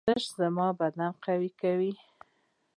ورزش 0.07 0.27
زما 0.39 0.67
بدن 0.79 1.07
قوي 1.25 1.49
کوي. 1.61 1.93